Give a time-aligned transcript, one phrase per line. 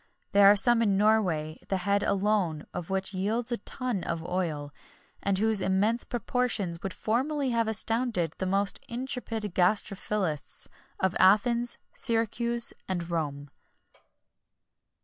[0.31, 4.71] There are some in Norway, the head alone of which yields a tun of oil,[XXI
[4.71, 4.73] 40]
[5.21, 10.67] and whose immense proportions would formerly have astonished the most intrepid gastrophilists
[10.99, 13.51] of Athens, Syracuse, and Rome.